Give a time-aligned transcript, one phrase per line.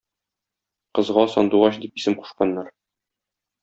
[1.01, 2.77] Кызга "сандугач" дип исем кушканнар.